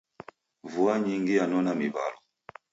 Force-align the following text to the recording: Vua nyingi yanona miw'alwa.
Vua 0.71 0.95
nyingi 1.03 1.33
yanona 1.39 1.71
miw'alwa. 1.79 2.21